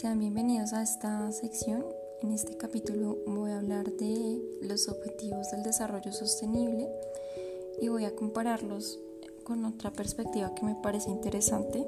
Sean 0.00 0.18
bienvenidos 0.18 0.72
a 0.72 0.80
esta 0.80 1.30
sección. 1.30 1.84
En 2.22 2.32
este 2.32 2.56
capítulo 2.56 3.18
voy 3.26 3.50
a 3.50 3.58
hablar 3.58 3.92
de 3.92 4.40
los 4.62 4.88
objetivos 4.88 5.50
del 5.50 5.62
desarrollo 5.62 6.10
sostenible 6.10 6.88
y 7.82 7.88
voy 7.88 8.06
a 8.06 8.16
compararlos 8.16 8.98
con 9.44 9.62
otra 9.66 9.90
perspectiva 9.90 10.54
que 10.54 10.64
me 10.64 10.74
parece 10.74 11.10
interesante. 11.10 11.86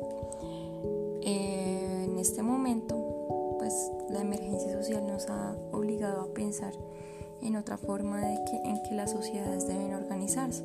Eh, 1.23 2.05
en 2.05 2.19
este 2.19 2.43
momento, 2.43 3.57
pues 3.59 3.73
la 4.11 4.21
emergencia 4.21 4.71
social 4.75 5.07
nos 5.07 5.31
ha 5.31 5.57
obligado 5.73 6.21
a 6.21 6.35
pensar 6.35 6.75
en 7.41 7.57
otra 7.57 7.79
forma 7.79 8.21
de 8.21 8.45
que, 8.45 8.57
en 8.59 8.83
que 8.83 8.95
las 8.95 9.13
sociedades 9.13 9.67
deben 9.67 9.95
organizarse. 9.95 10.65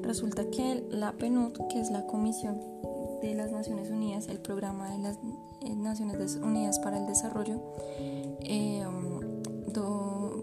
Resulta 0.00 0.48
que 0.48 0.86
la 0.88 1.12
PNUD, 1.12 1.68
que 1.68 1.80
es 1.80 1.90
la 1.90 2.06
Comisión 2.06 2.58
de 3.20 3.34
las 3.34 3.52
Naciones 3.52 3.90
Unidas, 3.90 4.28
el 4.28 4.38
programa 4.38 4.90
de 4.90 4.98
las 4.98 5.18
eh, 5.62 5.74
Naciones 5.74 6.36
Unidas 6.36 6.78
para 6.78 6.98
el 6.98 7.06
Desarrollo, 7.06 7.60
eh, 8.40 8.84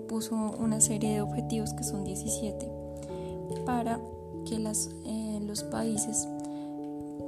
puso 0.08 0.36
una 0.36 0.80
serie 0.80 1.14
de 1.16 1.22
objetivos 1.22 1.74
que 1.74 1.84
son 1.84 2.04
17 2.04 2.72
para 3.66 4.00
que 4.46 4.60
las, 4.60 4.92
eh, 5.06 5.40
los 5.42 5.64
países 5.64 6.28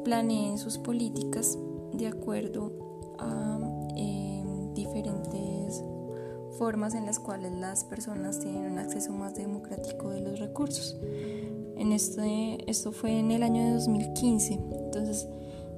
planeen 0.04 0.60
sus 0.60 0.78
políticas 0.78 1.58
de 1.94 2.08
acuerdo 2.08 2.72
a 3.18 3.60
diferentes 4.76 5.82
formas 6.58 6.96
en 6.96 7.06
las 7.06 7.20
cuales 7.20 7.54
las 7.54 7.86
personas 7.86 8.40
tienen 8.40 8.72
un 8.72 8.78
acceso 8.78 9.14
más 9.14 9.36
democrático 9.36 10.10
de 10.10 10.22
los 10.22 10.40
recursos. 10.40 10.98
En 11.78 11.92
este, 11.92 12.70
esto 12.70 12.92
fue 12.92 13.20
en 13.20 13.32
el 13.32 13.44
año 13.44 13.64
de 13.64 13.72
2015, 13.74 14.54
entonces 14.54 15.28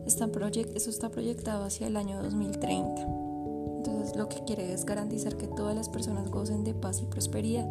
está 0.08 0.30
eso 0.75 0.89
está 0.89 1.09
proyectado 1.09 1.66
hacia 1.66 1.88
el 1.88 1.97
año 1.97 2.22
2030. 2.22 3.02
Entonces 3.77 4.16
lo 4.16 4.30
que 4.30 4.44
quiere 4.45 4.73
es 4.73 4.86
garantizar 4.86 5.38
que 5.38 5.47
todas 5.47 5.75
las 5.75 5.89
personas 5.89 6.30
gocen 6.30 6.63
de 6.63 6.73
paz 6.73 7.02
y 7.02 7.05
prosperidad. 7.05 7.67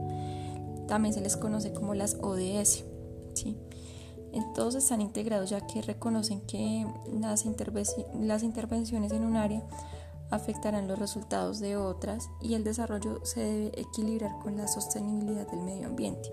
También 0.87 1.15
se 1.15 1.21
les 1.21 1.37
conoce 1.37 1.73
como 1.73 1.95
las 1.95 2.17
ODS. 2.21 2.85
¿sí? 3.35 3.57
todos 4.55 4.75
están 4.75 5.01
integrados 5.01 5.51
ya 5.51 5.67
que 5.67 5.83
reconocen 5.83 6.41
que 6.43 6.87
las, 7.11 7.45
las 8.21 8.43
intervenciones 8.43 9.13
en 9.13 9.25
un 9.25 9.37
área 9.37 9.63
afectarán 10.31 10.89
los 10.89 10.99
resultados 10.99 11.61
de 11.61 11.77
otras 11.77 12.29
y 12.43 12.55
el 12.55 12.65
desarrollo 12.65 13.25
se 13.25 13.41
debe 13.41 13.81
equilibrar 13.81 14.39
con 14.41 14.57
la 14.57 14.67
sostenibilidad 14.67 15.49
del 15.49 15.61
medio 15.61 15.87
ambiente. 15.87 16.31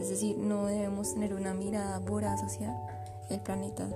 Es 0.00 0.08
decir, 0.08 0.36
no 0.38 0.66
debemos 0.66 1.14
tener 1.14 1.34
una 1.34 1.54
mirada 1.54 1.98
voraz 2.00 2.42
hacia 2.42 2.76
el 3.30 3.40
planeta. 3.40 3.88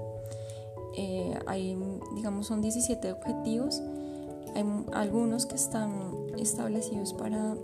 Eh, 0.97 1.39
hay, 1.47 1.79
digamos, 2.15 2.47
son 2.47 2.61
17 2.61 3.13
objetivos. 3.13 3.83
Hay 4.55 4.65
algunos 4.93 5.47
que 5.47 5.55
están 5.55 6.13
establecidos 6.37 7.13
para 7.13 7.55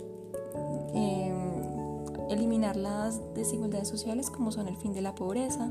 eh, 0.93 1.33
eliminar 2.29 2.75
las 2.75 3.21
desigualdades 3.33 3.87
sociales, 3.87 4.29
como 4.29 4.51
son 4.51 4.67
el 4.67 4.77
fin 4.77 4.93
de 4.93 5.01
la 5.01 5.15
pobreza, 5.15 5.69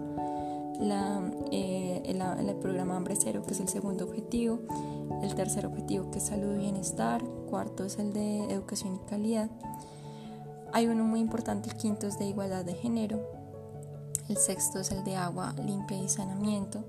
la, 0.81 1.23
eh, 1.51 2.03
el, 2.05 2.21
el, 2.21 2.57
programa 2.57 2.97
Hambre 2.97 3.17
Cero, 3.17 3.43
que 3.47 3.53
es 3.53 3.61
el 3.61 3.69
segundo 3.69 4.05
objetivo, 4.05 4.61
el 5.23 5.34
tercer 5.34 5.67
objetivo, 5.67 6.11
que 6.11 6.19
es 6.19 6.25
salud 6.25 6.55
y 6.55 6.59
bienestar, 6.59 7.23
cuarto 7.49 7.84
es 7.84 7.99
el 7.99 8.12
de 8.12 8.45
educación 8.53 8.97
y 8.97 8.99
calidad. 9.09 9.51
Hay 10.73 10.87
uno 10.89 11.05
muy 11.05 11.21
importante, 11.21 11.71
el 11.71 11.77
quinto 11.77 12.07
es 12.07 12.19
de 12.19 12.27
igualdad 12.27 12.65
de 12.65 12.75
género, 12.75 13.21
el 14.29 14.37
sexto 14.37 14.81
es 14.81 14.91
el 14.91 15.05
de 15.05 15.17
agua 15.17 15.55
limpia 15.65 15.99
y 15.99 16.09
saneamiento, 16.09 16.84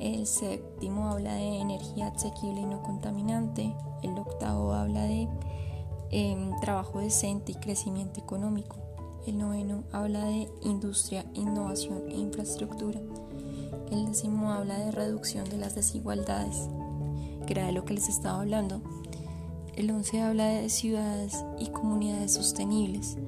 el 0.00 0.26
séptimo 0.26 1.08
habla 1.08 1.34
de 1.34 1.58
energía 1.58 2.08
asequible 2.08 2.60
y 2.60 2.66
no 2.66 2.82
contaminante, 2.82 3.74
el 4.02 4.18
octavo 4.18 4.72
habla 4.72 5.04
de 5.04 5.28
em, 6.10 6.58
trabajo 6.60 7.00
decente 7.00 7.52
y 7.52 7.56
crecimiento 7.56 8.20
económico, 8.20 8.76
el 9.26 9.38
noveno 9.38 9.84
habla 9.92 10.24
de 10.24 10.48
industria, 10.62 11.24
innovación 11.34 12.02
e 12.08 12.16
infraestructura, 12.16 13.00
el 13.90 14.06
décimo 14.06 14.52
habla 14.52 14.78
de 14.78 14.90
reducción 14.90 15.48
de 15.48 15.58
las 15.58 15.74
desigualdades, 15.74 16.68
que 17.46 17.52
era 17.52 17.66
de 17.66 17.72
lo 17.72 17.84
que 17.84 17.94
les 17.94 18.08
estaba 18.08 18.40
hablando, 18.40 18.82
el 19.76 19.90
11 19.90 20.22
habla 20.22 20.46
de 20.46 20.70
ciudades 20.70 21.44
y 21.58 21.68
comunidades 21.68 22.32
sostenibles. 22.32 23.18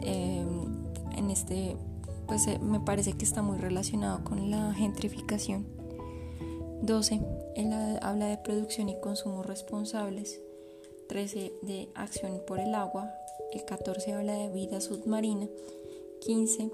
Em, 0.00 0.46
en 1.16 1.30
este, 1.30 1.76
pues 2.26 2.46
eh, 2.46 2.58
me 2.58 2.80
parece 2.80 3.14
que 3.14 3.24
está 3.24 3.40
muy 3.40 3.58
relacionado 3.58 4.22
con 4.22 4.50
la 4.50 4.74
gentrificación. 4.74 5.79
12. 6.82 7.20
Él 7.56 7.72
habla 8.02 8.26
de 8.26 8.38
producción 8.38 8.88
y 8.88 9.00
consumo 9.00 9.42
responsables. 9.42 10.40
13 11.08 11.52
de 11.62 11.88
acción 11.94 12.42
por 12.46 12.60
el 12.60 12.74
agua. 12.74 13.12
El 13.52 13.64
14 13.64 14.12
habla 14.12 14.34
de 14.34 14.48
vida 14.50 14.80
submarina. 14.80 15.48
15 16.20 16.70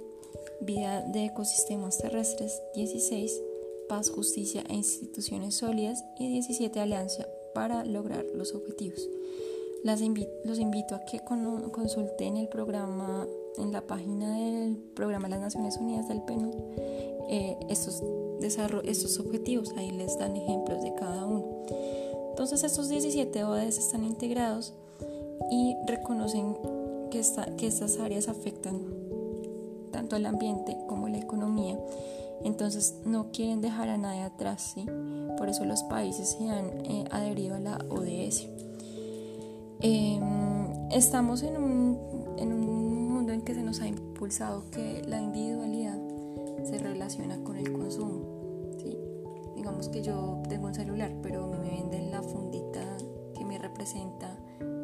vida 0.61 1.03
de 1.03 1.27
ecosistemas 1.27 1.99
terrestres. 1.99 2.63
16 2.75 3.43
paz, 3.89 4.11
justicia 4.11 4.65
e 4.69 4.75
instituciones 4.75 5.57
sólidas. 5.57 6.05
Y 6.19 6.29
17 6.29 6.81
alianza 6.81 7.27
para 7.55 7.85
lograr 7.85 8.25
los 8.35 8.55
objetivos. 8.55 9.09
Los 9.85 10.01
invito 10.59 10.95
a 10.95 11.05
que 11.05 11.21
consulten 11.21 12.37
el 12.37 12.49
programa 12.49 13.27
en 13.57 13.73
la 13.73 13.83
página 13.83 14.37
del 14.37 14.77
programa 14.95 15.29
de 15.29 15.35
las 15.35 15.41
Naciones 15.41 15.77
Unidas 15.77 16.09
del 16.09 16.23
PNUD 16.23 16.55
eh, 17.29 17.57
estos, 17.69 18.03
estos 18.41 19.19
objetivos. 19.19 19.73
Ahí 19.77 19.91
les 19.91 20.19
dan 20.19 20.37
ejemplos 20.37 20.83
de 20.83 20.95
cada 20.95 21.25
uno. 21.27 21.45
Entonces 22.31 22.65
estos 22.65 22.89
17 22.89 23.45
ODS 23.45 23.79
están 23.79 24.05
integrados 24.05 24.75
y 25.51 25.75
reconocen 25.87 26.57
que, 27.11 27.21
estas 27.67 27.99
áreas 27.99 28.29
afectan 28.29 28.81
tanto 29.91 30.17
al 30.17 30.27
ambiente 30.27 30.77
como 30.87 31.09
la 31.09 31.19
economía. 31.19 31.79
Entonces 32.45 32.97
no 33.05 33.33
quieren 33.33 33.63
dejar 33.63 33.89
a 33.89 33.97
nadie 33.97 34.21
atrás. 34.21 34.73
¿sí? 34.75 34.87
Por 35.39 35.49
eso 35.49 35.65
los 35.65 35.83
países 35.85 36.37
se 36.39 36.49
han 36.49 36.67
eh, 36.85 37.05
adherido 37.11 37.57
a 37.57 37.61
la 37.61 37.79
ODS. 37.89 38.47
Em, 39.81 40.91
estamos 40.91 41.43
en 41.43 41.57
un, 41.57 41.99
en 42.39 42.53
un 42.53 43.09
mundo 43.11 43.33
en 43.33 43.43
que 43.43 43.55
se 43.55 43.63
nos 43.63 43.81
ha 43.81 43.89
impulsado 43.89 44.65
que 44.71 45.03
la 45.07 45.21
individualidad 45.21 46.06
se 46.65 46.79
relaciona 46.79 47.43
con 47.43 47.57
el 47.57 47.73
consumo. 47.73 48.73
¿sí? 48.79 48.97
Digamos 49.55 49.89
que 49.89 50.03
yo 50.03 50.43
tengo 50.49 50.67
un 50.67 50.75
celular, 50.75 51.13
pero 51.23 51.47
me 51.47 51.71
venden 51.71 52.11
la 52.11 52.23
fundita 52.23 52.85
que 53.35 53.45
me 53.45 53.59
representa, 53.59 54.37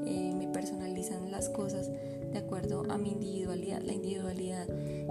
eh, 0.06 0.34
me 0.36 0.48
personalizan 0.48 1.30
las 1.30 1.48
cosas 1.48 1.90
de 2.32 2.38
acuerdo 2.38 2.84
a 2.90 2.98
mi 2.98 3.12
individualidad. 3.12 3.82
La 3.82 3.92
individualidad 3.92 4.68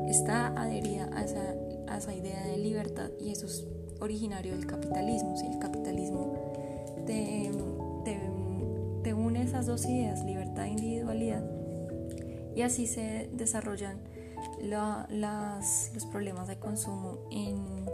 está 0.09 0.47
adherida 0.47 1.09
a 1.13 1.23
esa, 1.23 1.55
a 1.87 1.97
esa 1.97 2.13
idea 2.13 2.45
de 2.47 2.57
libertad 2.57 3.09
y 3.19 3.31
eso 3.31 3.45
es 3.45 3.65
originario 4.01 4.53
del 4.53 4.65
capitalismo. 4.65 5.35
El 5.45 5.59
capitalismo 5.59 6.33
te, 7.05 7.51
te, 9.03 9.13
une 9.13 9.43
esas 9.43 9.65
dos 9.65 9.85
ideas, 9.85 10.23
libertad 10.25 10.65
e 10.65 10.69
individualidad, 10.69 11.43
y 12.55 12.61
así 12.61 12.87
se 12.87 13.29
desarrollan 13.33 13.99
las, 14.61 15.91
los 15.93 16.05
problemas 16.05 16.47
de 16.47 16.57
consumo 16.57 17.19
en, 17.31 17.85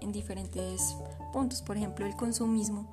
en 0.00 0.12
diferentes 0.12 0.96
puntos. 1.32 1.62
Por 1.62 1.76
ejemplo, 1.76 2.06
el 2.06 2.16
consumismo 2.16 2.92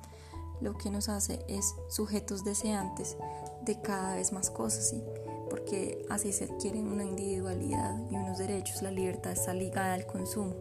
lo 0.60 0.76
que 0.76 0.90
nos 0.90 1.08
hace 1.08 1.44
es 1.48 1.74
sujetos 1.88 2.44
deseantes 2.44 3.16
de 3.62 3.80
cada 3.80 4.16
vez 4.16 4.32
más 4.32 4.50
cosas, 4.50 4.90
¿sí? 4.90 5.02
porque 5.48 6.04
así 6.10 6.32
se 6.32 6.44
adquiere 6.44 6.80
una 6.80 7.04
individualidad 7.04 7.96
y 8.10 8.16
unos 8.16 8.38
derechos. 8.38 8.82
La 8.82 8.90
libertad 8.90 9.32
está 9.32 9.54
ligada 9.54 9.94
al 9.94 10.06
consumo 10.06 10.54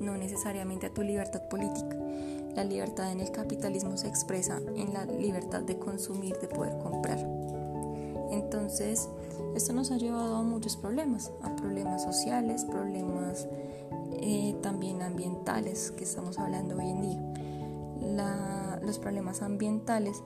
no 0.00 0.16
necesariamente 0.16 0.86
a 0.86 0.94
tu 0.94 1.02
libertad 1.02 1.42
política. 1.48 1.96
La 2.54 2.64
libertad 2.64 3.12
en 3.12 3.20
el 3.20 3.30
capitalismo 3.30 3.96
se 3.96 4.08
expresa 4.08 4.60
en 4.74 4.92
la 4.92 5.04
libertad 5.04 5.62
de 5.62 5.78
consumir, 5.78 6.36
de 6.38 6.48
poder 6.48 6.76
comprar. 6.78 7.18
Entonces, 8.30 9.08
esto 9.54 9.72
nos 9.72 9.90
ha 9.90 9.96
llevado 9.96 10.36
a 10.36 10.42
muchos 10.42 10.76
problemas, 10.76 11.32
a 11.42 11.54
problemas 11.56 12.02
sociales, 12.02 12.64
problemas 12.64 13.48
eh, 14.12 14.56
también 14.62 15.02
ambientales 15.02 15.90
que 15.92 16.04
estamos 16.04 16.38
hablando 16.38 16.76
hoy 16.76 16.90
en 16.90 17.02
día. 17.02 18.80
los 18.82 18.98
problemas 18.98 19.42
ambientales 19.42 20.22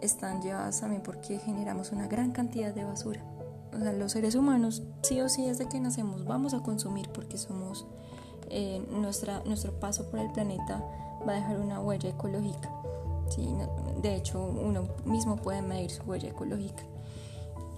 están 0.00 0.42
llevados 0.42 0.80
también 0.80 1.02
porque 1.02 1.38
generamos 1.38 1.92
una 1.92 2.06
gran 2.06 2.32
cantidad 2.32 2.74
de 2.74 2.84
basura. 2.84 3.22
O 3.72 3.78
sea, 3.78 3.92
los 3.92 4.12
seres 4.12 4.34
humanos, 4.34 4.82
sí 5.02 5.20
o 5.20 5.28
sí, 5.28 5.46
desde 5.46 5.68
que 5.68 5.80
nacemos 5.80 6.24
vamos 6.24 6.54
a 6.54 6.62
consumir 6.62 7.08
porque 7.10 7.38
somos 7.38 7.86
eh, 8.48 8.84
nuestra, 8.90 9.42
nuestro 9.44 9.78
paso 9.78 10.10
por 10.10 10.18
el 10.18 10.30
planeta 10.32 10.82
va 11.26 11.32
a 11.32 11.36
dejar 11.36 11.60
una 11.60 11.80
huella 11.80 12.10
ecológica. 12.10 12.70
de 14.02 14.16
hecho, 14.16 14.42
uno 14.42 14.88
mismo 15.04 15.36
puede 15.36 15.62
medir 15.62 15.90
su 15.90 16.02
huella 16.02 16.30
ecológica. 16.30 16.82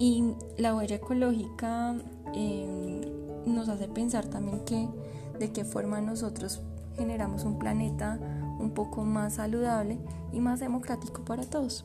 Y 0.02 0.34
la 0.58 0.74
huella 0.74 0.96
ecológica 0.96 1.94
eh, 2.34 3.08
nos 3.46 3.68
hace 3.68 3.86
pensar 3.86 4.26
también 4.26 4.64
que 4.64 4.88
de 5.38 5.52
qué 5.52 5.64
forma 5.64 6.00
nosotros 6.00 6.60
generamos 6.96 7.44
un 7.44 7.56
planeta 7.60 8.18
un 8.58 8.72
poco 8.74 9.04
más 9.04 9.34
saludable 9.34 10.00
y 10.32 10.40
más 10.40 10.58
democrático 10.58 11.24
para 11.24 11.44
todos. 11.44 11.84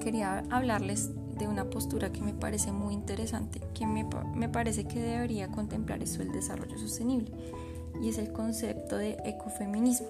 Quería 0.00 0.42
hablarles 0.48 1.10
de 1.38 1.46
una 1.46 1.68
postura 1.68 2.12
que 2.12 2.22
me 2.22 2.32
parece 2.32 2.72
muy 2.72 2.94
interesante, 2.94 3.60
que 3.74 3.86
me, 3.86 4.06
me 4.34 4.48
parece 4.48 4.84
que 4.84 5.02
debería 5.02 5.48
contemplar 5.48 6.02
eso 6.02 6.22
el 6.22 6.32
desarrollo 6.32 6.78
sostenible, 6.78 7.30
y 8.02 8.08
es 8.08 8.16
el 8.16 8.32
concepto 8.32 8.96
de 8.96 9.18
ecofeminismo. 9.26 10.08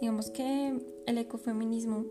Digamos 0.00 0.30
que 0.30 0.80
el 1.06 1.18
ecofeminismo 1.18 2.04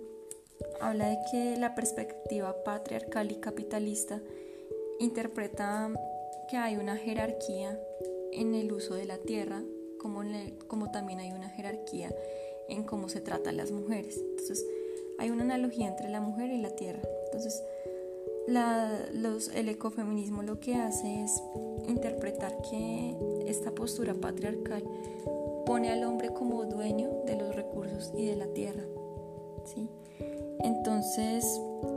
habla 0.80 1.10
de 1.10 1.19
que 1.31 1.58
la 1.58 1.75
perspectiva 1.75 2.63
patriarcal 2.63 3.31
y 3.31 3.36
capitalista 3.36 4.22
interpreta 5.00 5.92
que 6.50 6.58
hay 6.58 6.75
una 6.75 6.98
jerarquía 6.98 7.80
en 8.31 8.56
el 8.56 8.72
uso 8.72 8.96
de 8.96 9.06
la 9.06 9.18
tierra, 9.18 9.63
como, 10.00 10.22
como 10.68 10.92
también 10.92 11.19
hay 11.19 11.31
una 11.31 11.50
jerarquía 11.50 12.13
en 12.68 12.84
cómo 12.84 13.10
se 13.10 13.22
trata 13.22 13.50
a 13.50 13.54
las 13.54 13.72
mujeres. 13.72 14.18
Entonces, 14.18 14.66
hay 15.18 15.30
una 15.30 15.44
analogía 15.44 15.88
entre 15.88 16.10
la 16.10 16.22
mujer 16.22 16.50
y 16.50 16.58
la 16.58 16.72
tierra. 16.72 17.02
Entonces, 17.25 17.63
los, 19.13 19.50
el 19.50 19.69
ecofeminismo 19.69 20.44
lo 20.44 20.60
que 20.60 20.75
hace 20.75 21.24
es 21.24 21.42
interpretar 21.88 22.58
que 22.69 23.16
esta 23.46 23.72
postura 23.72 24.13
patriarcal 24.13 24.84
pone 25.66 25.92
al 25.92 26.04
hombre 26.04 26.34
como 26.34 26.66
dueño 26.66 27.10
de 27.25 27.36
los 27.36 27.56
recursos 27.56 28.12
y 28.16 28.25
de 28.25 28.36
la 28.36 28.48
tierra. 28.48 28.84
¿sí? 29.66 29.88
Entonces, 30.63 31.46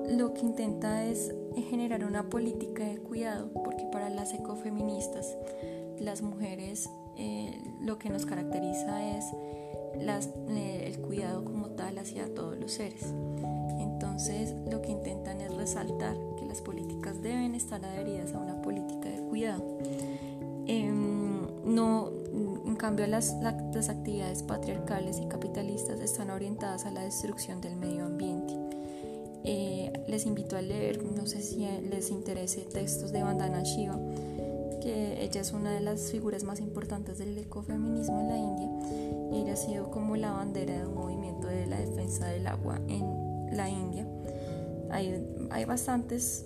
lo 0.08 0.34
que 0.34 0.40
intenta 0.40 1.04
es 1.04 1.34
generar 1.70 2.04
una 2.04 2.28
política 2.28 2.84
de 2.84 2.98
cuidado, 2.98 3.50
porque 3.64 3.84
para 3.92 4.10
las 4.10 4.32
ecofeministas, 4.32 5.36
las 5.98 6.22
mujeres 6.22 6.88
eh, 7.16 7.60
lo 7.80 7.98
que 7.98 8.10
nos 8.10 8.26
caracteriza 8.26 9.16
es 9.16 9.26
eh, 10.48 10.84
el 10.86 10.98
cuidado 11.00 11.44
como 11.44 11.68
tal 11.70 11.98
hacia 11.98 12.32
todos 12.34 12.58
los 12.58 12.72
seres. 12.72 13.04
Entonces, 13.78 14.54
lo 14.70 14.82
que 14.82 14.90
intentan 14.90 15.40
es 15.40 15.54
resaltar 15.54 16.16
que 16.38 16.46
las 16.46 16.60
políticas 16.60 17.22
deben 17.22 17.54
estar 17.54 17.84
adheridas 17.84 18.34
a 18.34 18.38
una 18.38 18.60
política 18.62 19.08
de 19.08 19.20
cuidado. 19.22 19.62
Em, 20.66 21.46
no, 21.64 22.10
cambio, 22.84 23.06
las, 23.06 23.34
las 23.40 23.88
actividades 23.88 24.42
patriarcales 24.42 25.18
y 25.18 25.26
capitalistas 25.26 26.00
están 26.00 26.28
orientadas 26.28 26.84
a 26.84 26.90
la 26.90 27.00
destrucción 27.00 27.62
del 27.62 27.76
medio 27.76 28.04
ambiente. 28.04 28.52
Eh, 29.42 29.90
les 30.06 30.26
invito 30.26 30.54
a 30.54 30.60
leer, 30.60 31.02
no 31.02 31.26
sé 31.26 31.40
si 31.40 31.66
les 31.88 32.10
interese, 32.10 32.60
textos 32.60 33.10
de 33.10 33.22
Vandana 33.22 33.62
Shiva, 33.62 33.98
que 34.82 35.24
ella 35.24 35.40
es 35.40 35.52
una 35.52 35.72
de 35.72 35.80
las 35.80 36.10
figuras 36.10 36.44
más 36.44 36.60
importantes 36.60 37.16
del 37.16 37.38
ecofeminismo 37.38 38.20
en 38.20 38.28
la 38.28 38.36
India 38.36 38.68
ella 39.32 39.54
ha 39.54 39.56
sido 39.56 39.90
como 39.90 40.16
la 40.16 40.32
bandera 40.32 40.78
de 40.78 40.86
un 40.86 40.94
movimiento 40.94 41.46
de 41.46 41.66
la 41.66 41.78
defensa 41.78 42.26
del 42.26 42.46
agua 42.46 42.78
en 42.88 43.56
la 43.56 43.70
India. 43.70 44.06
Hay, 44.90 45.26
hay 45.50 45.64
bastantes 45.64 46.44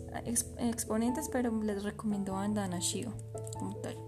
exponentes, 0.59 1.29
pero 1.29 1.51
les 1.65 1.83
recomiendo 1.83 2.35
Vandana 2.35 2.79
Shiva 2.79 3.13
como 3.59 3.75
tal. 3.79 4.08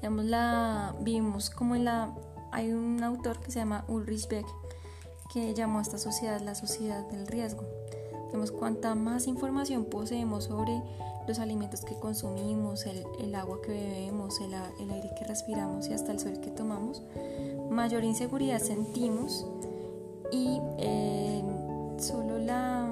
Digamos, 0.00 0.24
la 0.24 0.94
vimos 1.00 1.50
como 1.50 1.76
en 1.76 1.84
la... 1.84 2.14
Hay 2.52 2.72
un 2.72 3.02
autor 3.02 3.38
que 3.40 3.50
se 3.50 3.60
llama 3.60 3.84
Ulrich 3.86 4.28
Beck 4.28 4.46
que 5.32 5.54
llamó 5.54 5.78
a 5.78 5.82
esta 5.82 5.98
sociedad 5.98 6.40
la 6.40 6.54
sociedad 6.54 7.06
del 7.08 7.26
riesgo. 7.26 7.62
Vemos 8.32 8.50
cuanta 8.50 8.94
más 8.94 9.26
información 9.26 9.84
poseemos 9.84 10.44
sobre 10.44 10.82
los 11.26 11.38
alimentos 11.38 11.82
que 11.82 11.94
consumimos, 11.94 12.86
el, 12.86 13.34
agua 13.34 13.60
que 13.62 13.70
bebemos, 13.70 14.40
el, 14.40 14.54
aire 14.54 15.10
que 15.16 15.24
respiramos 15.24 15.88
y 15.88 15.92
hasta 15.92 16.12
el 16.12 16.18
sol 16.18 16.40
que 16.40 16.50
tomamos, 16.50 17.02
mayor 17.70 18.04
inseguridad 18.04 18.60
sentimos 18.60 19.46
y 20.32 20.58
eh, 20.78 21.42
solo 21.98 22.38
la, 22.38 22.88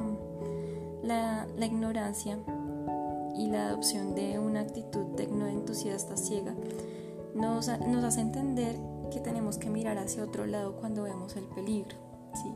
la, 1.02 1.66
ignorancia 1.66 2.38
y 3.36 3.48
la 3.48 3.68
adopción 3.68 4.14
de 4.14 4.38
una 4.38 4.60
actitud 4.60 5.14
tecnoentusiasta 5.16 6.16
ciega 6.16 6.54
nos, 7.40 7.68
nos 7.80 8.04
hace 8.04 8.20
entender 8.20 8.76
que 9.10 9.20
tenemos 9.20 9.58
que 9.58 9.70
mirar 9.70 9.98
hacia 9.98 10.22
otro 10.22 10.46
lado 10.46 10.76
cuando 10.76 11.04
vemos 11.04 11.36
el 11.36 11.44
peligro. 11.44 11.96
¿sí? 12.34 12.52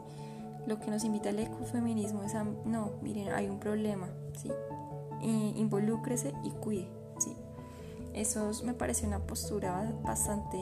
Lo 0.67 0.79
que 0.79 0.91
nos 0.91 1.05
invita 1.05 1.31
el 1.31 1.39
ecofeminismo 1.39 2.23
es 2.23 2.35
a, 2.35 2.45
no, 2.45 2.93
miren, 3.03 3.33
hay 3.33 3.49
un 3.49 3.59
problema, 3.59 4.09
¿sí? 4.37 4.51
involúcrese 5.23 6.35
y 6.43 6.51
cuide, 6.51 6.89
¿sí? 7.19 7.37
Eso 8.13 8.51
me 8.65 8.75
parece 8.75 9.07
una 9.07 9.21
postura 9.21 9.93
bastante 10.03 10.59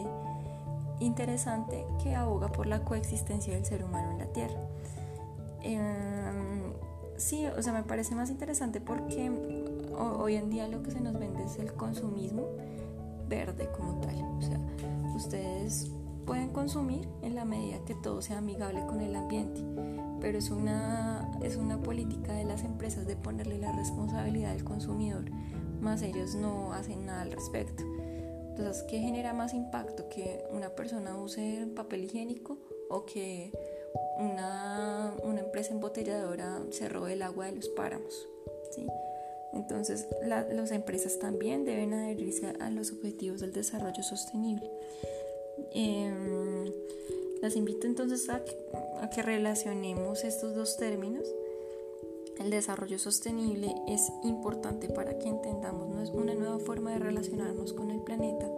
interesante 1.01 1.87
que 2.03 2.15
aboga 2.15 2.53
por 2.53 2.67
la 2.67 2.85
coexistencia 2.85 3.55
del 3.55 3.65
ser 3.65 3.85
humano 3.85 4.13
en 4.13 4.19
la 4.19 4.27
Tierra. 4.27 4.61
Em, 5.63 6.73
sí, 7.17 7.47
o 7.47 7.63
sea, 7.63 7.73
me 7.73 7.83
parece 7.83 8.15
más 8.15 8.31
interesante 8.31 8.81
porque 8.81 9.31
hoy 9.99 10.37
en 10.37 10.51
día 10.51 10.69
lo 10.69 10.83
que 10.83 10.91
se 10.91 11.01
nos 11.01 11.19
vende 11.19 11.43
es 11.45 11.59
el 11.59 11.73
consumismo 11.73 12.45
verde 13.31 13.71
como 13.75 13.99
tal. 14.01 14.17
O 14.17 14.43
sea, 14.43 14.61
ustedes 15.17 15.91
pueden 16.27 16.51
consumir 16.51 17.09
en 17.23 17.35
la 17.35 17.47
medida 17.47 17.83
que 17.87 17.95
todo 17.95 18.21
sea 18.21 18.39
amigable 18.39 18.85
con 18.87 19.01
el 19.01 19.17
ambiente, 19.17 19.63
pero 20.21 20.37
es 20.37 20.51
una, 20.51 21.31
es 21.43 21.57
una 21.57 21.81
política 21.81 22.35
de 22.35 22.45
las 22.45 22.63
empresas 22.63 23.07
de 23.07 23.17
ponerle 23.17 23.59
la 23.59 23.73
responsabilidad 23.73 24.53
al 24.53 24.65
consumidor, 24.65 25.25
más 25.81 26.03
ellos 26.03 26.35
no 26.35 26.75
hacen 26.75 27.07
nada 27.07 27.23
al 27.23 27.33
respecto. 27.33 27.83
Entonces, 28.51 28.85
¿qué 28.91 28.99
genera 28.99 29.33
más 29.33 29.55
impacto? 29.55 30.09
¿Que 30.11 30.45
una 30.51 30.71
persona 30.71 31.17
use 31.17 31.67
papel 31.75 32.05
higiénico 32.05 32.59
o 32.91 33.07
que 33.07 33.53
una, 34.19 35.15
una 35.25 35.41
empresa 35.41 35.73
embotelladora 35.73 36.61
se 36.71 36.89
robe 36.89 37.15
el 37.15 37.23
agua 37.23 37.47
de 37.47 37.53
los 37.53 37.69
páramos? 37.71 38.29
¿sí? 38.71 38.87
Entonces, 39.53 40.07
las 40.23 40.71
empresas 40.71 41.19
también 41.19 41.65
deben 41.65 41.93
adherirse 41.93 42.55
a 42.61 42.71
los 42.71 42.93
objetivos 42.93 43.41
del 43.41 43.53
desarrollo 43.53 44.03
sostenible. 44.03 44.71
Em, 45.73 46.73
las 47.43 47.57
invito 47.57 47.87
entonces 47.87 48.29
a, 48.29 48.43
que 49.11 49.23
relacionemos 49.23 50.25
estos 50.25 50.55
dos 50.55 50.77
términos. 50.77 51.27
El 52.39 52.51
desarrollo 52.51 52.99
sostenible 52.99 53.75
es 53.87 54.11
importante 54.25 54.89
para 54.89 55.19
que 55.19 55.29
entendamos 55.29 56.11
una 56.11 56.35
nueva 56.35 56.59
forma 56.59 56.93
de 56.93 56.99
relacionarnos 56.99 57.73
con 57.73 57.91
el 57.91 58.01
planeta 58.01 58.51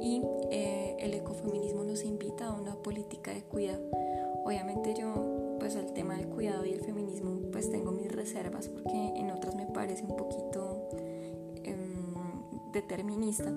y 0.00 0.22
eh, 0.50 0.96
el 0.98 1.12
ecofeminismo 1.12 1.84
nos 1.84 2.04
invita 2.04 2.46
a 2.46 2.52
una 2.52 2.74
política 2.76 3.34
de 3.34 3.42
cuidado. 3.42 3.82
Obviamente 4.44 4.94
yo 4.98 5.39
pues 5.60 5.76
el 5.76 5.92
tema 5.92 6.16
del 6.16 6.26
cuidado 6.26 6.64
y 6.64 6.72
el 6.72 6.80
feminismo 6.80 7.38
pues 7.52 7.70
tengo 7.70 7.92
mis 7.92 8.10
reservas 8.10 8.68
porque 8.68 9.12
en 9.16 9.30
otras 9.30 9.54
me 9.54 9.66
parece 9.66 10.04
un 10.04 10.16
poquito 10.16 10.88
em, 11.62 12.72
determinista, 12.72 13.52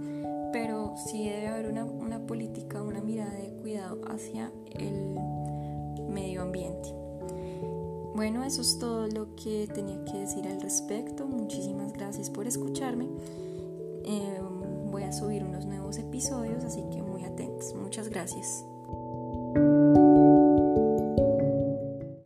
pero 0.52 0.94
sí 1.08 1.28
debe 1.30 1.48
haber 1.48 1.72
una, 1.72 1.86
una 1.86 2.28
política, 2.28 2.84
una 2.84 3.02
mirada 3.02 3.34
de 3.34 3.54
cuidado 3.62 4.02
hacia 4.08 4.52
el 4.72 5.18
medio 6.10 6.44
ambiente. 6.44 6.90
Bueno, 8.16 8.44
eso 8.44 8.62
es 8.62 8.78
todo 8.78 9.08
lo 9.08 9.36
que 9.36 9.68
tenía 9.74 10.04
que 10.06 10.20
decir 10.20 10.48
al 10.48 10.62
respecto. 10.62 11.26
Muchísimas 11.26 11.94
gracias 11.94 12.30
por 12.30 12.46
escucharme. 12.46 13.08
Eh, 14.06 14.40
voy 14.92 15.04
a 15.04 15.12
subir 15.12 15.44
unos 15.44 15.66
nuevos 15.66 15.98
episodios, 15.98 16.64
así 16.64 16.84
que 16.92 17.02
muy 17.02 17.24
atentos. 17.24 17.74
Muchas 17.74 18.10
gracias. 18.10 18.64